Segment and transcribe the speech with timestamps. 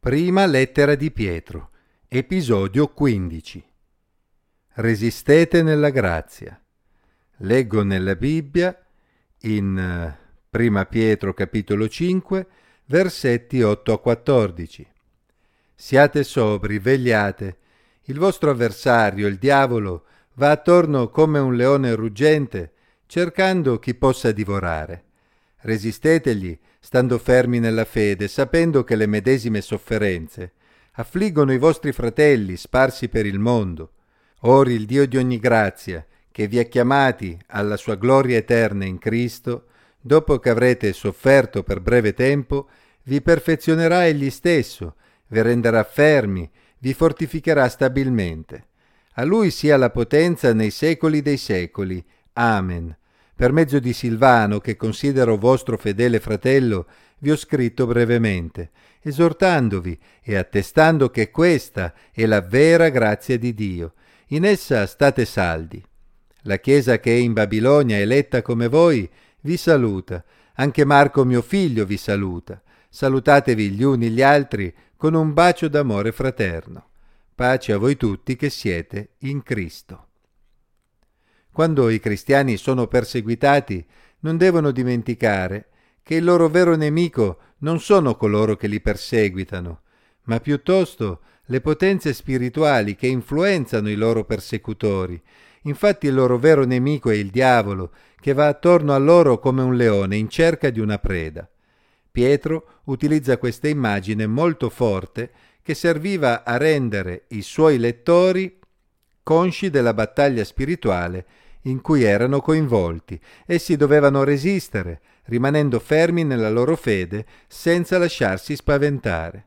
[0.00, 1.72] Prima lettera di Pietro,
[2.08, 3.62] episodio 15.
[4.76, 6.58] Resistete nella grazia.
[7.40, 8.74] Leggo nella Bibbia
[9.40, 10.18] in eh,
[10.48, 12.46] Prima Pietro capitolo 5,
[12.86, 14.88] versetti 8 a 14.
[15.74, 17.58] Siate sobri, vegliate.
[18.04, 20.06] Il vostro avversario, il diavolo,
[20.36, 22.72] va attorno come un leone ruggente,
[23.04, 25.09] cercando chi possa divorare.
[25.62, 30.52] Resistetegli, stando fermi nella fede, sapendo che le medesime sofferenze
[30.92, 33.92] affliggono i vostri fratelli sparsi per il mondo.
[34.40, 38.98] Ora il Dio di ogni grazia, che vi ha chiamati alla sua gloria eterna in
[38.98, 39.66] Cristo,
[40.00, 42.68] dopo che avrete sofferto per breve tempo,
[43.04, 44.96] vi perfezionerà egli stesso,
[45.28, 46.48] vi renderà fermi,
[46.78, 48.66] vi fortificherà stabilmente.
[49.14, 52.02] A lui sia la potenza nei secoli dei secoli.
[52.34, 52.96] Amen.
[53.40, 56.86] Per mezzo di Silvano, che considero vostro fedele fratello,
[57.20, 63.94] vi ho scritto brevemente, esortandovi e attestando che questa è la vera grazia di Dio.
[64.26, 65.82] In essa state saldi.
[66.42, 69.08] La Chiesa che è in Babilonia, eletta come voi,
[69.40, 70.22] vi saluta.
[70.56, 72.60] Anche Marco mio figlio vi saluta.
[72.90, 76.88] Salutatevi gli uni gli altri con un bacio d'amore fraterno.
[77.34, 80.08] Pace a voi tutti che siete in Cristo.
[81.52, 83.84] Quando i cristiani sono perseguitati,
[84.20, 85.66] non devono dimenticare
[86.02, 89.80] che il loro vero nemico non sono coloro che li perseguitano,
[90.24, 95.20] ma piuttosto le potenze spirituali che influenzano i loro persecutori.
[95.62, 99.76] Infatti il loro vero nemico è il diavolo, che va attorno a loro come un
[99.76, 101.48] leone in cerca di una preda.
[102.10, 105.30] Pietro utilizza questa immagine molto forte
[105.62, 108.58] che serviva a rendere i suoi lettori
[109.22, 111.26] consci della battaglia spirituale
[111.62, 113.20] in cui erano coinvolti.
[113.46, 119.46] Essi dovevano resistere, rimanendo fermi nella loro fede senza lasciarsi spaventare.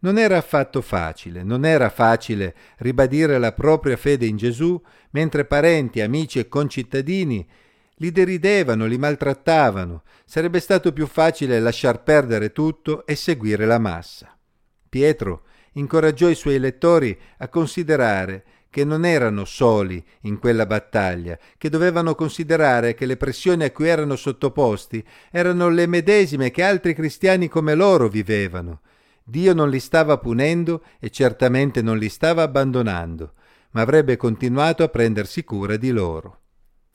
[0.00, 6.00] Non era affatto facile, non era facile ribadire la propria fede in Gesù mentre parenti,
[6.00, 7.46] amici e concittadini
[7.96, 10.02] li deridevano, li maltrattavano.
[10.24, 14.36] Sarebbe stato più facile lasciar perdere tutto e seguire la massa.
[14.88, 15.44] Pietro
[15.74, 22.14] incoraggiò i suoi lettori a considerare che non erano soli in quella battaglia, che dovevano
[22.14, 27.74] considerare che le pressioni a cui erano sottoposti erano le medesime che altri cristiani come
[27.74, 28.80] loro vivevano.
[29.22, 33.34] Dio non li stava punendo e certamente non li stava abbandonando,
[33.72, 36.38] ma avrebbe continuato a prendersi cura di loro.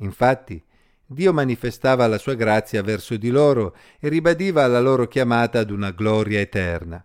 [0.00, 0.62] Infatti,
[1.06, 5.90] Dio manifestava la sua grazia verso di loro e ribadiva la loro chiamata ad una
[5.90, 7.02] gloria eterna.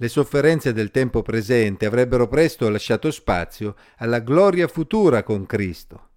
[0.00, 6.08] Le sofferenze del tempo presente avrebbero presto lasciato spazio alla gloria futura con Cristo.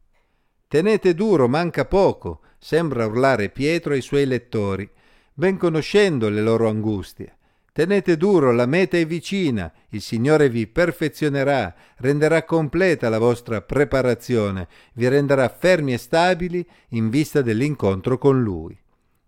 [0.69, 4.89] Tenete duro, manca poco, sembra urlare Pietro ai suoi lettori,
[5.33, 7.35] ben conoscendo le loro angustie.
[7.73, 14.69] Tenete duro, la meta è vicina, il Signore vi perfezionerà, renderà completa la vostra preparazione,
[14.93, 18.79] vi renderà fermi e stabili in vista dell'incontro con Lui.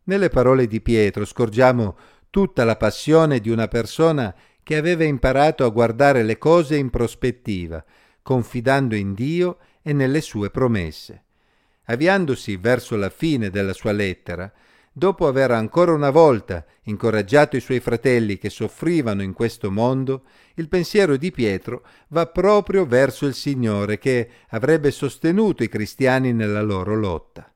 [0.07, 1.97] Nelle parole di Pietro scorgiamo
[2.35, 7.81] tutta la passione di una persona che aveva imparato a guardare le cose in prospettiva,
[8.22, 11.23] confidando in Dio e nelle sue promesse.
[11.85, 14.51] Avviandosi verso la fine della sua lettera,
[14.91, 20.23] dopo aver ancora una volta incoraggiato i suoi fratelli che soffrivano in questo mondo,
[20.56, 26.62] il pensiero di Pietro va proprio verso il Signore che avrebbe sostenuto i cristiani nella
[26.62, 27.50] loro lotta.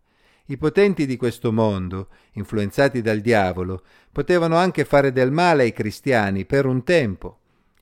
[0.51, 6.43] I potenti di questo mondo, influenzati dal diavolo, potevano anche fare del male ai cristiani
[6.45, 7.37] per un tempo,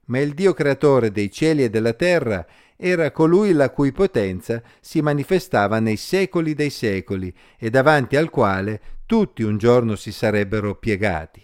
[0.07, 2.45] ma il Dio creatore dei cieli e della terra
[2.75, 8.81] era colui la cui potenza si manifestava nei secoli dei secoli e davanti al quale
[9.05, 11.41] tutti un giorno si sarebbero piegati.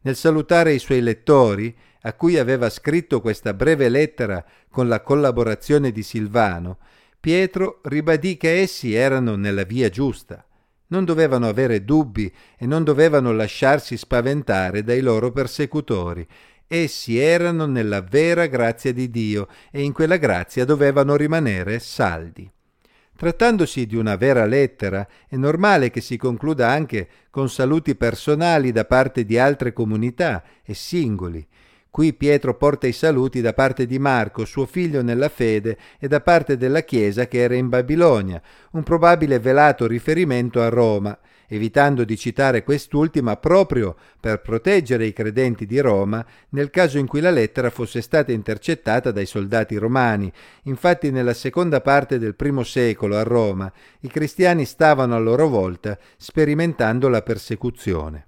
[0.00, 5.92] Nel salutare i suoi lettori, a cui aveva scritto questa breve lettera con la collaborazione
[5.92, 6.78] di Silvano,
[7.26, 10.46] Pietro ribadì che essi erano nella via giusta.
[10.90, 16.24] Non dovevano avere dubbi e non dovevano lasciarsi spaventare dai loro persecutori.
[16.68, 22.48] Essi erano nella vera grazia di Dio e in quella grazia dovevano rimanere saldi.
[23.16, 28.84] Trattandosi di una vera lettera, è normale che si concluda anche con saluti personali da
[28.84, 31.44] parte di altre comunità e singoli,
[31.96, 36.20] Qui Pietro porta i saluti da parte di Marco, suo figlio nella fede, e da
[36.20, 38.38] parte della Chiesa che era in Babilonia,
[38.72, 45.64] un probabile velato riferimento a Roma, evitando di citare quest'ultima proprio per proteggere i credenti
[45.64, 50.30] di Roma nel caso in cui la lettera fosse stata intercettata dai soldati romani.
[50.64, 55.98] Infatti nella seconda parte del primo secolo a Roma i cristiani stavano a loro volta
[56.18, 58.26] sperimentando la persecuzione.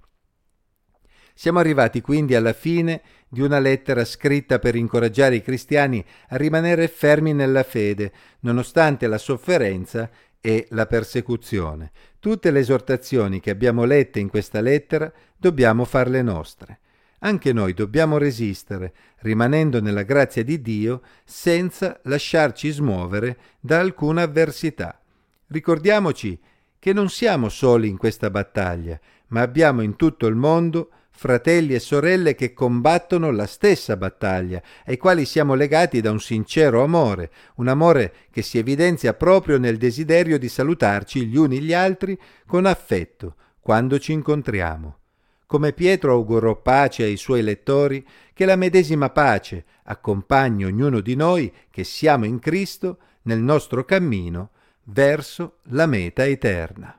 [1.39, 6.89] Siamo arrivati quindi alla fine di una lettera scritta per incoraggiare i cristiani a rimanere
[6.89, 10.09] fermi nella fede, nonostante la sofferenza
[10.41, 11.91] e la persecuzione.
[12.19, 16.79] Tutte le esortazioni che abbiamo lette in questa lettera dobbiamo farle nostre.
[17.19, 24.99] Anche noi dobbiamo resistere, rimanendo nella grazia di Dio, senza lasciarci smuovere da alcuna avversità.
[25.47, 26.37] Ricordiamoci
[26.77, 30.89] che non siamo soli in questa battaglia, ma abbiamo in tutto il mondo
[31.19, 36.81] fratelli e sorelle che combattono la stessa battaglia, ai quali siamo legati da un sincero
[36.81, 42.17] amore, un amore che si evidenzia proprio nel desiderio di salutarci gli uni gli altri
[42.47, 44.97] con affetto quando ci incontriamo.
[45.45, 51.51] Come Pietro augurò pace ai suoi lettori, che la medesima pace accompagni ognuno di noi
[51.69, 54.51] che siamo in Cristo nel nostro cammino
[54.83, 56.98] verso la meta eterna.